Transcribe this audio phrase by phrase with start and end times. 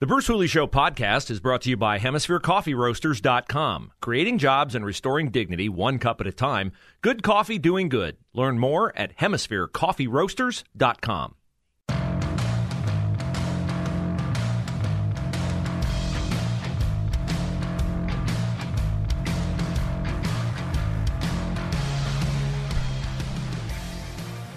[0.00, 3.90] The Bruce Hooley Show podcast is brought to you by HemisphereCoffeeRoasters.com.
[4.00, 6.70] Creating jobs and restoring dignity one cup at a time.
[7.00, 8.16] Good coffee doing good.
[8.32, 11.34] Learn more at HemisphereCoffeeRoasters.com.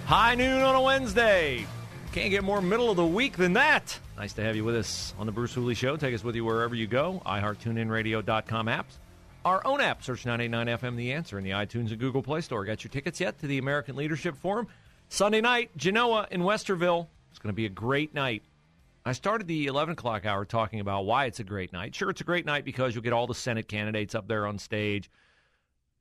[0.05, 1.65] High noon on a Wednesday.
[2.11, 3.97] Can't get more middle of the week than that.
[4.21, 5.97] Nice to have you with us on the Bruce Hooley Show.
[5.97, 7.23] Take us with you wherever you go.
[7.25, 8.99] iHeart, TuneIn, apps.
[9.43, 12.63] Our own app, search 989 FM The Answer in the iTunes and Google Play Store.
[12.63, 14.67] Got your tickets yet to the American Leadership Forum?
[15.09, 17.07] Sunday night, Genoa in Westerville.
[17.31, 18.43] It's going to be a great night.
[19.03, 21.95] I started the 11 o'clock hour talking about why it's a great night.
[21.95, 24.59] Sure, it's a great night because you'll get all the Senate candidates up there on
[24.59, 25.09] stage,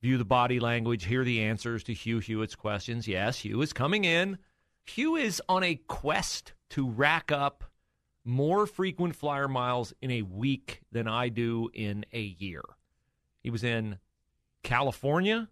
[0.02, 3.08] view the body language, hear the answers to Hugh Hewitt's questions.
[3.08, 4.36] Yes, Hugh is coming in
[4.84, 7.64] Hugh is on a quest to rack up
[8.24, 12.62] more frequent flyer miles in a week than I do in a year.
[13.42, 13.98] He was in
[14.62, 15.48] California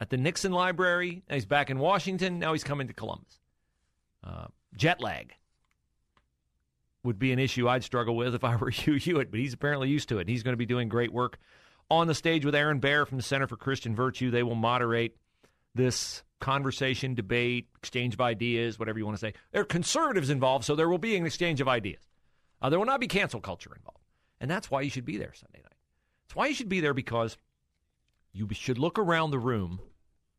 [0.00, 1.22] at the Nixon Library.
[1.28, 2.38] Now he's back in Washington.
[2.38, 3.38] Now he's coming to Columbus.
[4.24, 5.34] Uh, jet lag
[7.02, 9.88] would be an issue I'd struggle with if I were Hugh Hewitt, but he's apparently
[9.88, 10.28] used to it.
[10.28, 11.38] He's going to be doing great work
[11.90, 14.30] on the stage with Aaron Baer from the Center for Christian Virtue.
[14.30, 15.16] They will moderate
[15.74, 19.34] this conversation, debate, exchange of ideas, whatever you want to say.
[19.52, 22.00] There are conservatives involved, so there will be an exchange of ideas.
[22.60, 24.04] Uh, there will not be cancel culture involved.
[24.40, 25.76] And that's why you should be there Sunday night.
[26.24, 27.36] That's why you should be there because
[28.32, 29.80] you should look around the room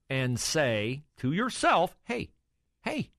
[0.10, 2.32] and say to yourself, hey,
[2.82, 3.12] hey,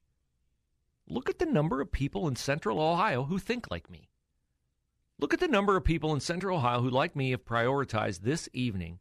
[1.07, 4.09] look at the number of people in central Ohio who think like me.
[5.19, 8.49] Look at the number of people in central Ohio who, like me, have prioritized this
[8.53, 9.01] evening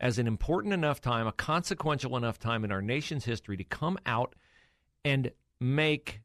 [0.00, 3.98] as an important enough time, a consequential enough time in our nation's history to come
[4.06, 4.34] out
[5.04, 6.20] and make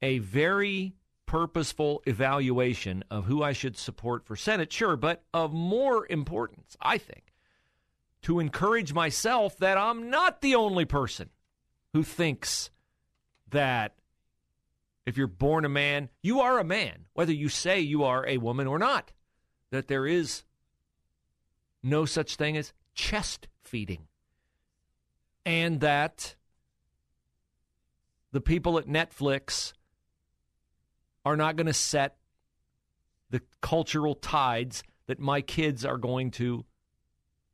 [0.00, 0.94] a very
[1.26, 6.98] purposeful evaluation of who I should support for Senate, sure, but of more importance, I
[6.98, 7.32] think,
[8.22, 11.30] to encourage myself that I'm not the only person
[11.92, 12.70] who thinks
[13.50, 13.94] that
[15.06, 18.38] if you're born a man, you are a man, whether you say you are a
[18.38, 19.12] woman or not,
[19.70, 20.44] that there is
[21.82, 24.06] no such thing as chest feeding.
[25.44, 26.36] And that
[28.30, 29.72] the people at Netflix
[31.24, 32.16] are not going to set
[33.30, 36.64] the cultural tides that my kids are going to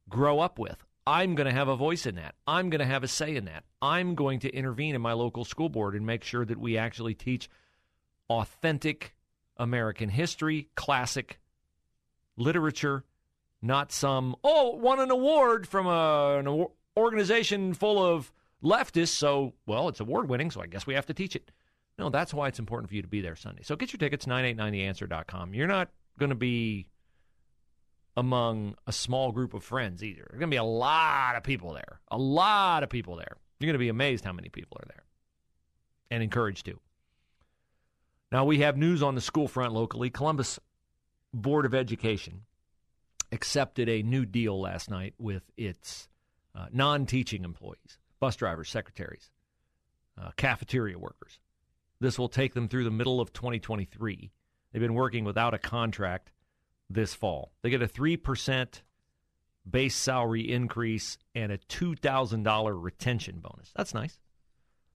[0.09, 0.85] grow up with.
[1.07, 2.35] I'm going to have a voice in that.
[2.47, 3.65] I'm going to have a say in that.
[3.81, 7.15] I'm going to intervene in my local school board and make sure that we actually
[7.15, 7.49] teach
[8.29, 9.15] authentic
[9.57, 11.41] American history, classic
[12.37, 13.05] literature,
[13.61, 18.33] not some oh won an award from a, an organization full of
[18.63, 19.09] leftists.
[19.09, 21.51] So well, it's award winning, so I guess we have to teach it.
[21.99, 23.63] No, that's why it's important for you to be there Sunday.
[23.63, 25.53] So get your tickets 989theanswer.com.
[25.53, 26.89] You're not going to be
[28.17, 30.27] among a small group of friends either.
[30.29, 32.01] There's going to be a lot of people there.
[32.11, 33.37] A lot of people there.
[33.59, 35.05] You're going to be amazed how many people are there
[36.11, 36.79] and encouraged to.
[38.31, 40.11] Now, we have news on the school front locally.
[40.11, 40.59] Columbus
[41.33, 42.43] Board of Education
[43.33, 46.09] accepted a new deal last night with its
[46.55, 49.31] uh, non teaching employees, bus drivers, secretaries,
[50.21, 51.39] uh, cafeteria workers.
[52.01, 54.31] This will take them through the middle of 2023.
[54.73, 56.31] They've been working without a contract
[56.89, 57.53] this fall.
[57.63, 58.83] They get a 3%
[59.69, 63.73] base salary increase and a $2,000 retention bonus.
[63.77, 64.19] That's nice.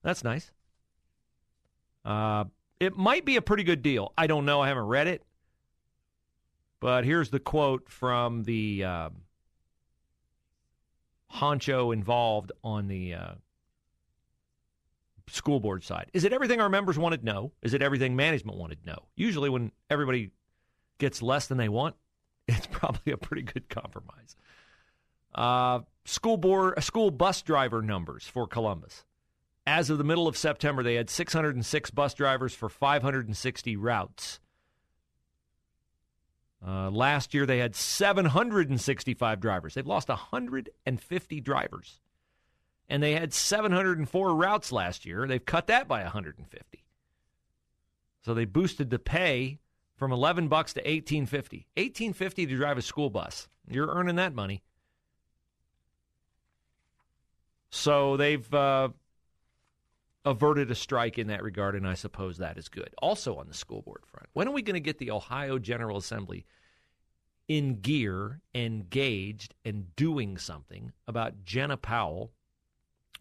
[0.01, 0.51] That's nice.
[2.03, 2.45] Uh,
[2.79, 4.13] it might be a pretty good deal.
[4.17, 4.61] I don't know.
[4.61, 5.23] I haven't read it.
[6.83, 9.09] But here's the quote from the uh,
[11.33, 13.31] honcho involved on the uh,
[15.29, 16.09] school board side.
[16.11, 17.23] Is it everything our members wanted?
[17.23, 17.53] No.
[17.61, 18.79] Is it everything management wanted?
[18.85, 18.97] No.
[19.15, 20.31] Usually, when everybody
[20.97, 21.95] gets less than they want,
[22.49, 24.35] it's probably a pretty good compromise.
[25.33, 29.05] Uh, school board, school bus driver numbers for Columbus.
[29.65, 34.41] As of the middle of September, they had 606 bus drivers for 560 routes.
[36.65, 39.73] Uh, last year, they had 765 drivers.
[39.73, 41.99] They've lost 150 drivers.
[42.87, 45.27] And they had 704 routes last year.
[45.27, 46.83] They've cut that by 150.
[48.21, 49.59] So they boosted the pay
[49.95, 51.67] from 11 bucks to 1850.
[51.75, 53.47] 1850 to drive a school bus.
[53.67, 54.63] You're earning that money.
[57.69, 58.89] So they've uh,
[60.25, 62.93] averted a strike in that regard, and I suppose that is good.
[63.01, 65.97] Also on the school board front, when are we going to get the Ohio General
[65.97, 66.45] Assembly
[67.47, 72.31] in gear, engaged, and doing something about Jena Powell,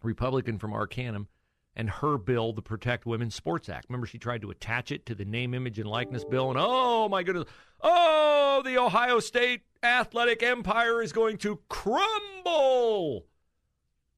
[0.01, 1.27] Republican from Arcanum,
[1.75, 3.87] and her bill, the Protect Women's Sports Act.
[3.89, 7.09] Remember, she tried to attach it to the name, image, and likeness bill, and oh
[7.09, 7.45] my goodness,
[7.81, 13.25] oh, the Ohio State athletic empire is going to crumble,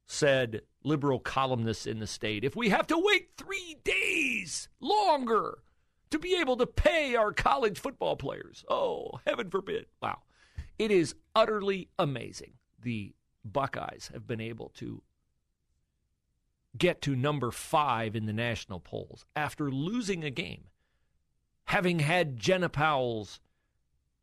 [0.06, 2.44] said liberal columnists in the state.
[2.44, 5.60] If we have to wait three days longer
[6.12, 9.88] to be able to pay our college football players, oh, heaven forbid.
[10.02, 10.20] Wow.
[10.78, 12.54] It is utterly amazing.
[12.82, 15.02] The Buckeyes have been able to
[16.78, 20.66] get to number five in the national polls after losing a game,
[21.66, 23.40] having had Jena Powell's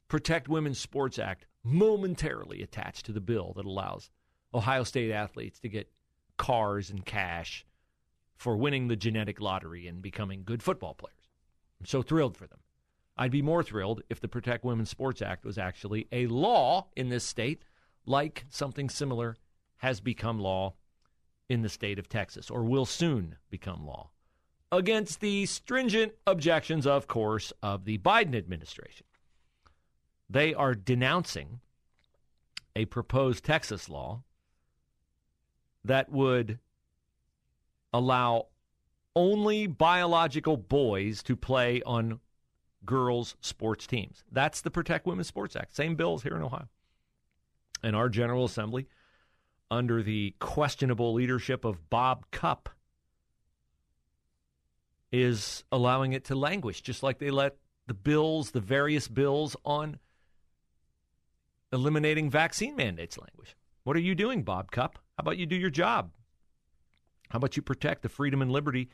[0.09, 4.11] Protect Women's Sports Act momentarily attached to the bill that allows
[4.53, 5.91] Ohio State athletes to get
[6.37, 7.65] cars and cash
[8.37, 11.31] for winning the genetic lottery and becoming good football players.
[11.79, 12.59] I'm so thrilled for them.
[13.17, 17.09] I'd be more thrilled if the Protect Women's Sports Act was actually a law in
[17.09, 17.63] this state,
[18.07, 19.37] like something similar
[19.79, 20.75] has become law
[21.49, 24.11] in the state of Texas, or will soon become law,
[24.71, 29.07] against the stringent objections, of course, of the Biden administration.
[30.31, 31.61] They are denouncing
[32.75, 34.23] a proposed Texas law
[35.85, 36.59] that would
[37.93, 38.47] allow
[39.15, 42.21] only biological boys to play on
[42.85, 44.25] girls' sports teams.
[44.33, 45.75] That's the Protect Women's Sports Act.
[45.75, 46.69] Same bills here in Ohio.
[47.83, 48.87] And our General Assembly
[49.71, 52.69] under the questionable leadership of Bob Cupp
[55.11, 57.57] is allowing it to languish, just like they let
[57.87, 59.99] the bills, the various bills on
[61.73, 63.57] eliminating vaccine mandates languish.
[63.85, 64.99] What are you doing, Bob Cupp?
[65.17, 66.13] How about you do your job?
[67.31, 68.91] How about you protect the freedom and liberty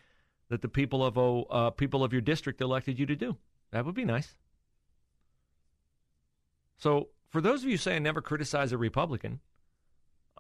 [0.49, 3.37] that the people of uh, people of your district elected you to do?
[3.71, 4.37] That would be nice.
[6.79, 9.41] So, for those of you saying never criticize a Republican,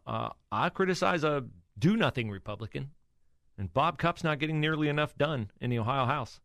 [0.06, 1.44] uh, I criticize a
[1.78, 2.92] do nothing Republican,
[3.58, 6.40] and Bob Cupp's not getting nearly enough done in the Ohio House.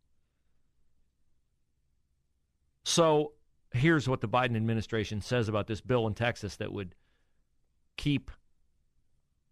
[2.84, 3.34] So
[3.72, 6.96] here's what the Biden administration says about this bill in Texas that would
[7.98, 8.32] keep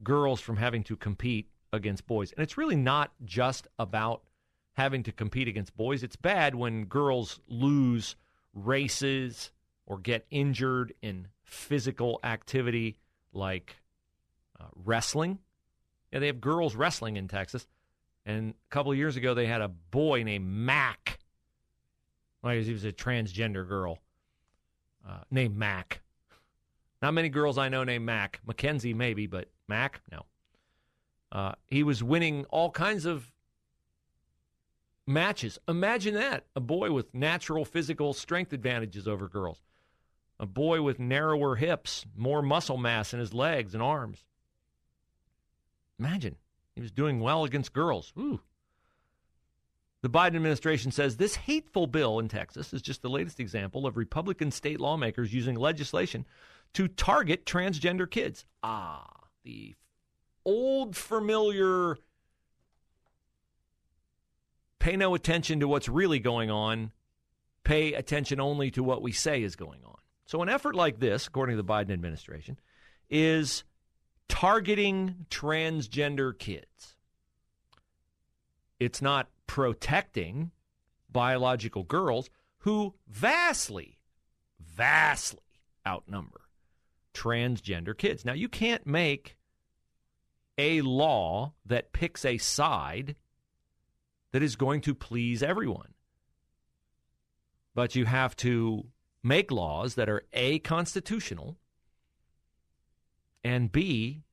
[0.03, 2.31] girls from having to compete against boys.
[2.31, 4.23] And it's really not just about
[4.73, 6.03] having to compete against boys.
[6.03, 8.15] It's bad when girls lose
[8.53, 9.51] races
[9.85, 12.97] or get injured in physical activity
[13.33, 13.77] like
[14.59, 15.39] uh, wrestling.
[16.11, 17.67] Yeah, they have girls wrestling in Texas.
[18.25, 21.19] And a couple of years ago, they had a boy named Mac.
[22.41, 23.99] Well, he was a transgender girl
[25.07, 26.01] uh, named Mac.
[27.01, 28.39] Not many girls I know named Mac.
[28.45, 30.25] Mackenzie, maybe, but Mac, no.
[31.31, 33.31] Uh, he was winning all kinds of
[35.07, 35.57] matches.
[35.67, 36.45] Imagine that.
[36.55, 39.61] A boy with natural physical strength advantages over girls.
[40.39, 44.25] A boy with narrower hips, more muscle mass in his legs and arms.
[45.99, 46.35] Imagine.
[46.75, 48.11] He was doing well against girls.
[48.17, 48.41] Ooh.
[50.01, 53.97] The Biden administration says this hateful bill in Texas is just the latest example of
[53.97, 56.25] Republican state lawmakers using legislation
[56.73, 58.45] to target transgender kids.
[58.63, 59.07] Ah,
[59.43, 59.75] the
[60.45, 61.97] old familiar
[64.79, 66.91] pay no attention to what's really going on,
[67.63, 69.97] pay attention only to what we say is going on.
[70.25, 72.59] So, an effort like this, according to the Biden administration,
[73.09, 73.63] is
[74.27, 76.95] targeting transgender kids.
[78.79, 80.51] It's not protecting
[81.11, 83.99] biological girls who vastly,
[84.59, 85.39] vastly
[85.85, 86.40] outnumber
[87.13, 88.25] transgender kids.
[88.25, 89.37] Now, you can't make
[90.57, 93.15] a law that picks a side
[94.31, 95.93] that is going to please everyone.
[97.73, 98.85] But you have to
[99.23, 101.57] make laws that are A, constitutional,
[103.43, 104.23] and B,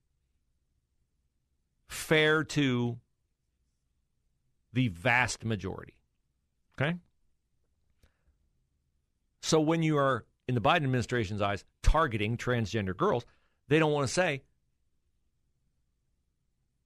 [1.86, 2.98] fair to
[4.72, 5.94] the vast majority.
[6.80, 6.96] Okay?
[9.40, 13.26] So when you are, in the Biden administration's eyes, targeting transgender girls,
[13.68, 14.42] they don't want to say,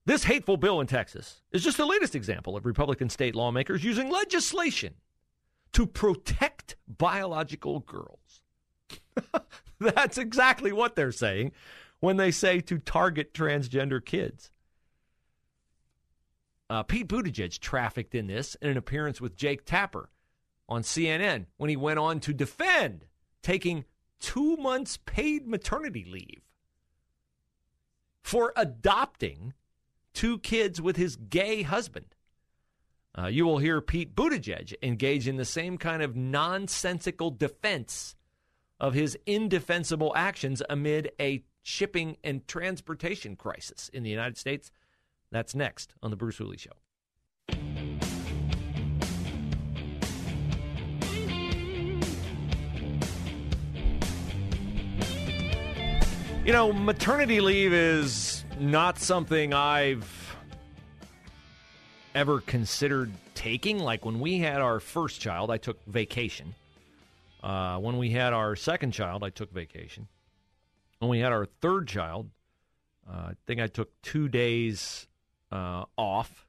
[0.05, 4.11] this hateful bill in Texas is just the latest example of Republican state lawmakers using
[4.11, 4.95] legislation
[5.73, 8.43] to protect biological girls.
[9.79, 11.53] That's exactly what they're saying
[12.01, 14.51] when they say to target transgender kids.
[16.69, 20.11] Uh, Pete Buttigieg trafficked in this in an appearance with Jake Tapper
[20.69, 23.05] on CNN when he went on to defend
[23.43, 23.85] taking
[24.21, 26.43] two months paid maternity leave
[28.23, 29.53] for adopting
[30.15, 32.15] two kids with his gay husband.
[33.19, 38.15] Uh, you will hear Pete Buttigieg engage in the same kind of nonsensical defense
[38.81, 44.71] of his indefensible actions amid a shipping and transportation crisis in the United States.
[45.31, 46.73] That's next on The Bruce Hooley Show.
[56.45, 60.37] You know, maternity leave is not something I've
[62.17, 63.79] ever considered taking.
[63.79, 66.57] Like when we had our first child, I took vacation.
[67.45, 70.09] Uh, when we had our second child, I took vacation.
[70.99, 72.29] When we had our third child,
[73.09, 75.07] uh, I think I took two days
[75.53, 76.45] uh, off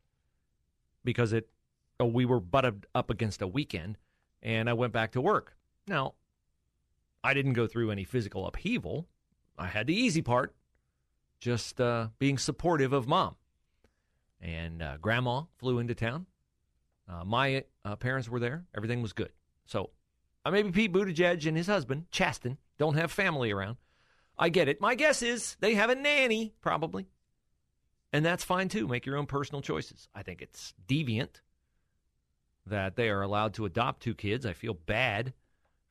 [1.03, 1.47] because it
[1.99, 3.99] oh, we were butted up against a weekend,
[4.41, 5.55] and I went back to work.
[5.87, 6.15] Now,
[7.23, 9.07] I didn't go through any physical upheaval.
[9.57, 10.55] I had the easy part,
[11.39, 13.35] just uh, being supportive of mom.
[14.41, 16.25] And uh, grandma flew into town.
[17.07, 18.65] Uh, my uh, parents were there.
[18.75, 19.31] Everything was good.
[19.65, 19.91] So
[20.45, 23.77] uh, maybe Pete Buttigieg and his husband, Chasten, don't have family around.
[24.37, 24.81] I get it.
[24.81, 27.07] My guess is they have a nanny, probably.
[28.11, 28.87] And that's fine too.
[28.87, 30.07] Make your own personal choices.
[30.13, 31.41] I think it's deviant
[32.65, 34.45] that they are allowed to adopt two kids.
[34.45, 35.33] I feel bad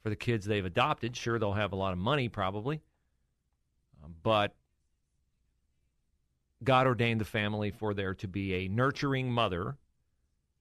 [0.02, 1.16] for the kids they've adopted.
[1.16, 2.80] Sure, they'll have a lot of money, probably.
[4.22, 4.54] But
[6.62, 9.76] God ordained the family for there to be a nurturing mother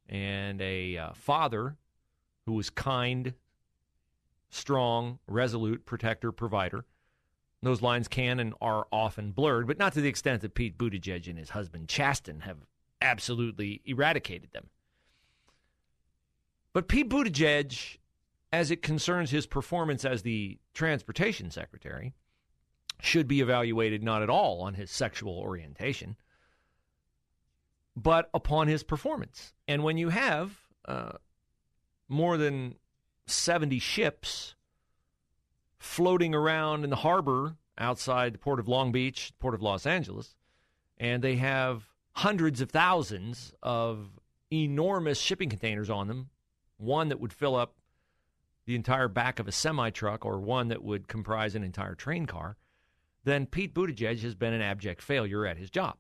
[0.10, 1.78] and a uh, father
[2.46, 3.34] who was kind,
[4.50, 6.86] strong, resolute, protector, provider.
[7.62, 11.28] Those lines can and are often blurred, but not to the extent that Pete Buttigieg
[11.28, 12.58] and his husband Chasten have
[13.02, 14.70] absolutely eradicated them.
[16.74, 17.98] But Pete Buttigieg,
[18.52, 22.16] as it concerns his performance as the transportation secretary,
[23.02, 26.16] should be evaluated not at all on his sexual orientation,
[27.96, 29.54] but upon his performance.
[29.68, 30.56] And when you have
[30.86, 31.14] uh,
[32.08, 32.76] more than
[33.26, 34.56] 70 ships
[35.80, 40.36] floating around in the harbor outside the port of Long Beach, port of Los Angeles,
[41.00, 44.20] and they have hundreds of thousands of
[44.54, 46.30] enormous shipping containers on them,
[46.78, 47.74] one that would fill up
[48.68, 52.28] the entire back of a semi truck or one that would comprise an entire train
[52.28, 52.58] car
[53.24, 55.96] then Pete Buttigieg has been an abject failure at his job.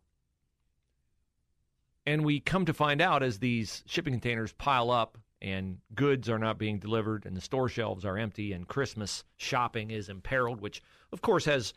[2.05, 6.39] And we come to find out as these shipping containers pile up and goods are
[6.39, 10.81] not being delivered and the store shelves are empty and Christmas shopping is imperiled, which
[11.11, 11.73] of course has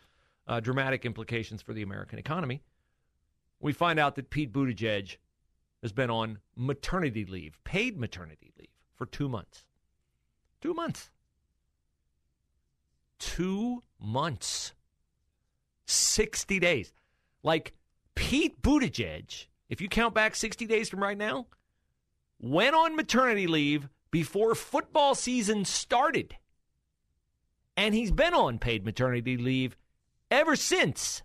[0.46, 2.62] uh, dramatic implications for the American economy.
[3.60, 5.16] We find out that Pete Buttigieg
[5.82, 9.64] has been on maternity leave, paid maternity leave, for two months.
[10.60, 11.10] Two months.
[13.18, 14.72] Two months.
[15.86, 16.92] 60 days.
[17.42, 17.74] Like
[18.14, 21.46] Pete Buttigieg, if you count back 60 days from right now,
[22.40, 26.36] went on maternity leave before football season started.
[27.76, 29.76] And he's been on paid maternity leave
[30.30, 31.22] ever since.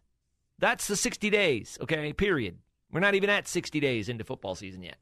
[0.58, 2.12] That's the 60 days, okay?
[2.14, 2.58] Period.
[2.92, 4.98] We're not even at 60 days into football season yet.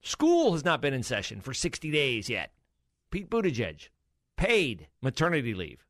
[0.00, 2.52] School has not been in session for 60 days yet.
[3.10, 3.88] Pete Buttigieg,
[4.36, 5.86] paid maternity leave.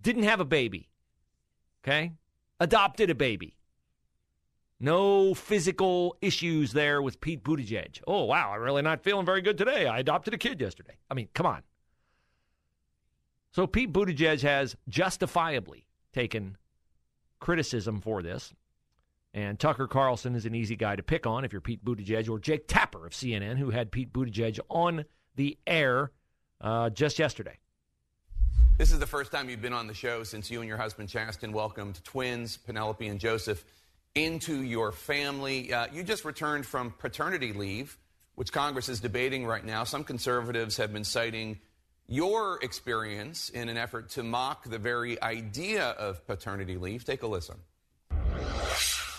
[0.00, 0.88] Didn't have a baby.
[1.82, 2.12] Okay?
[2.60, 3.56] Adopted a baby.
[4.80, 8.00] No physical issues there with Pete Buttigieg.
[8.06, 9.86] Oh, wow, I'm really not feeling very good today.
[9.86, 10.94] I adopted a kid yesterday.
[11.10, 11.62] I mean, come on.
[13.50, 16.56] So Pete Buttigieg has justifiably taken
[17.40, 18.52] criticism for this.
[19.34, 22.38] And Tucker Carlson is an easy guy to pick on if you're Pete Buttigieg or
[22.38, 26.12] Jake Tapper of CNN, who had Pete Buttigieg on the air
[26.60, 27.58] uh, just yesterday.
[28.78, 31.08] This is the first time you've been on the show since you and your husband
[31.08, 33.64] Chasten welcomed twins, Penelope and Joseph,
[34.14, 35.72] into your family.
[35.72, 37.98] Uh, you just returned from paternity leave,
[38.36, 39.82] which Congress is debating right now.
[39.82, 41.58] Some conservatives have been citing
[42.06, 47.04] your experience in an effort to mock the very idea of paternity leave.
[47.04, 47.56] Take a listen.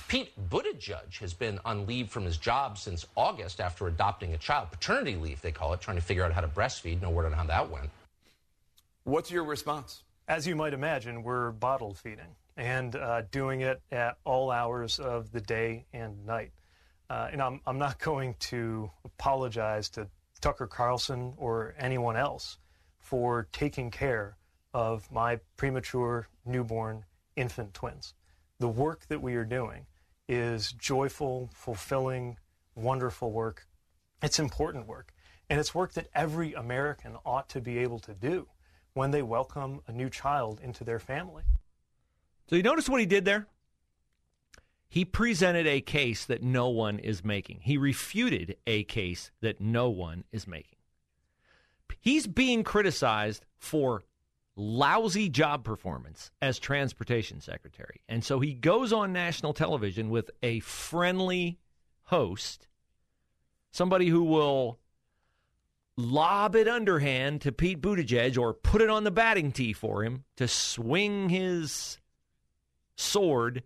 [0.07, 4.71] Pete Buttigieg has been on leave from his job since August after adopting a child.
[4.71, 7.01] Paternity leave, they call it, trying to figure out how to breastfeed.
[7.01, 7.89] No word on how that went.
[9.05, 10.03] What's your response?
[10.27, 15.31] As you might imagine, we're bottle feeding and uh, doing it at all hours of
[15.31, 16.51] the day and night.
[17.09, 20.09] Uh, and I'm, I'm not going to apologize to
[20.41, 22.57] Tucker Carlson or anyone else
[22.99, 24.37] for taking care
[24.73, 27.05] of my premature newborn
[27.37, 28.13] infant twins.
[28.59, 29.85] The work that we are doing
[30.27, 32.37] is joyful, fulfilling,
[32.75, 33.65] wonderful work.
[34.21, 35.13] It's important work.
[35.49, 38.47] And it's work that every American ought to be able to do
[38.93, 41.43] when they welcome a new child into their family.
[42.49, 43.47] So you notice what he did there?
[44.87, 47.59] He presented a case that no one is making.
[47.61, 50.79] He refuted a case that no one is making.
[51.99, 54.03] He's being criticized for
[54.55, 58.01] lousy job performance as transportation secretary.
[58.09, 61.59] And so he goes on national television with a friendly
[62.03, 62.67] host,
[63.71, 64.79] somebody who will
[65.99, 70.23] lob it underhand to Pete Buttigieg or put it on the batting tee for him
[70.37, 71.99] to swing his
[72.95, 73.63] sword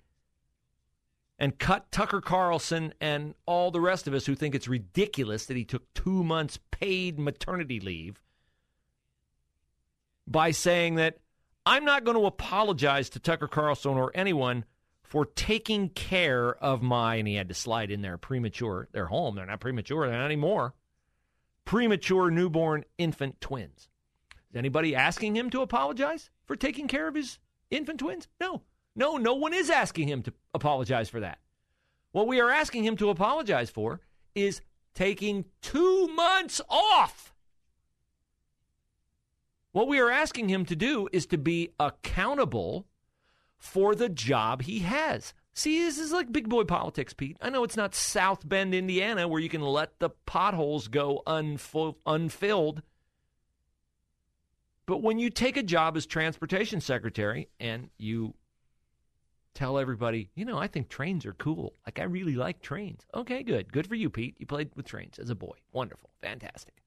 [1.39, 5.57] and cut Tucker Carlson and all the rest of us who think it's ridiculous that
[5.57, 8.21] he took two months paid maternity leave
[10.27, 11.17] by saying that
[11.65, 14.65] I'm not going to apologize to Tucker Carlson or anyone
[15.01, 18.87] for taking care of my, and he had to slide in there premature.
[18.91, 19.35] They're home.
[19.35, 20.07] They're not premature.
[20.07, 20.73] They're not anymore.
[21.65, 23.89] Premature newborn infant twins.
[24.49, 27.39] Is anybody asking him to apologize for taking care of his
[27.71, 28.27] infant twins?
[28.39, 28.61] No.
[28.95, 31.39] No, no one is asking him to apologize for that.
[32.11, 34.01] What we are asking him to apologize for
[34.35, 34.61] is
[34.93, 37.33] taking two months off.
[39.71, 42.85] What we are asking him to do is to be accountable
[43.57, 45.33] for the job he has.
[45.55, 47.37] See, this is like big boy politics, Pete.
[47.39, 52.81] I know it's not South Bend, Indiana, where you can let the potholes go unfilled.
[54.85, 58.33] But when you take a job as transportation secretary and you
[59.53, 61.75] tell everybody, you know, I think trains are cool.
[61.85, 63.05] Like, I really like trains.
[63.13, 63.71] Okay, good.
[63.71, 64.35] Good for you, Pete.
[64.39, 65.55] You played with trains as a boy.
[65.71, 66.09] Wonderful.
[66.21, 66.81] Fantastic.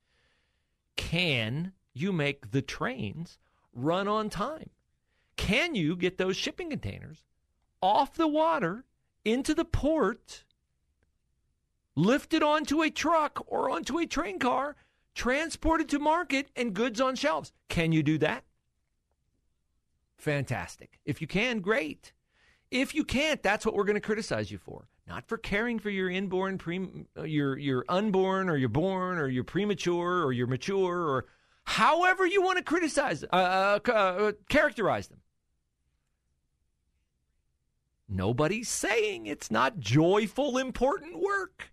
[0.96, 3.38] Can you make the trains
[3.72, 4.70] run on time?
[5.36, 7.22] Can you get those shipping containers
[7.80, 8.84] off the water
[9.24, 10.44] into the port,
[11.94, 14.76] lifted onto a truck or onto a train car,
[15.14, 17.52] transported to market, and goods on shelves?
[17.68, 18.44] Can you do that?
[20.18, 20.98] Fantastic.
[21.04, 22.12] If you can, great.
[22.70, 24.88] If you can't, that's what we're going to criticize you for.
[25.06, 29.44] Not for caring for your inborn, pre, your your unborn, or your born, or your
[29.44, 31.26] premature, or your mature, or
[31.64, 35.20] however you want to criticize, uh, uh, uh, characterize them.
[38.08, 41.72] Nobody's saying it's not joyful, important work,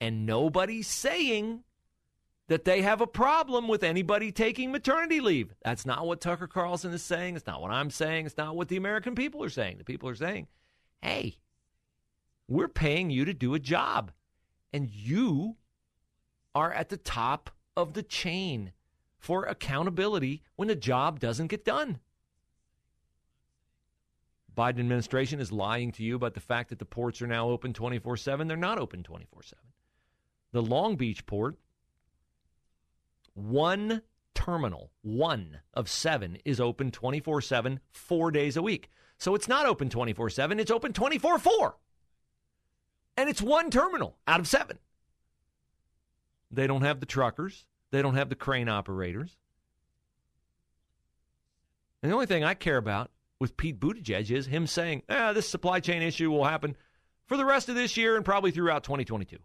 [0.00, 1.64] and nobody's saying
[2.46, 5.54] that they have a problem with anybody taking maternity leave.
[5.64, 7.36] That's not what Tucker Carlson is saying.
[7.36, 8.26] It's not what I'm saying.
[8.26, 9.78] It's not what the American people are saying.
[9.78, 10.46] The people are saying,
[11.00, 11.38] hey,
[12.46, 14.12] we're paying you to do a job,
[14.72, 15.56] and you
[16.54, 18.72] are at the top of the chain
[19.18, 21.98] for accountability when the job doesn't get done.
[24.56, 27.72] Biden administration is lying to you about the fact that the ports are now open
[27.72, 28.46] 24/7.
[28.46, 29.54] They're not open 24/7.
[30.52, 31.58] The Long Beach port
[33.34, 34.02] one
[34.34, 38.90] terminal, one of seven, is open 24 7, four days a week.
[39.18, 41.76] So it's not open 24 7, it's open 24 4.
[43.16, 44.78] And it's one terminal out of seven.
[46.50, 49.36] They don't have the truckers, they don't have the crane operators.
[52.02, 53.10] And the only thing I care about
[53.44, 56.74] with Pete Buttigieg is him saying, ah, this supply chain issue will happen
[57.26, 59.36] for the rest of this year and probably throughout 2022.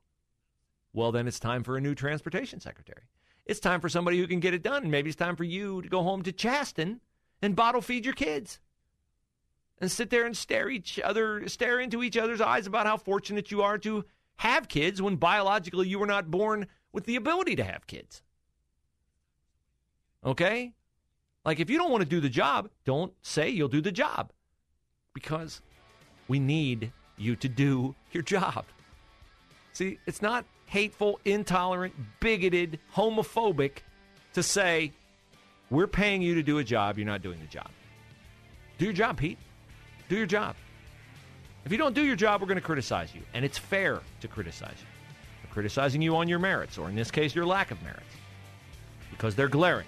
[0.94, 3.04] Well, then it's time for a new transportation secretary.
[3.46, 4.90] It's time for somebody who can get it done.
[4.90, 7.02] Maybe it's time for you to go home to Chasten
[7.42, 8.62] and bottle feed your kids
[9.80, 13.52] and sit there and stare each other stare into each other's eyes about how fortunate
[13.52, 14.06] you are to
[14.38, 18.24] have kids when biologically you were not born with the ability to have kids.
[20.24, 20.72] Okay?
[21.50, 24.32] Like if you don't want to do the job, don't say you'll do the job.
[25.16, 25.64] Because
[26.28, 28.66] we need you to do your job.
[29.74, 33.78] See, it's not hateful, intolerant, bigoted, homophobic
[34.34, 34.92] to say,
[35.72, 37.72] we're paying you to do a job, you're not doing the job.
[38.78, 39.40] Do your job, Pete.
[40.08, 40.56] Do your job.
[41.66, 43.22] If you don't do your job, we're going to criticize you.
[43.34, 44.88] And it's fair to criticize you.
[45.44, 48.04] We're criticizing you on your merits, or in this case, your lack of merits.
[49.10, 49.88] Because they're glaring.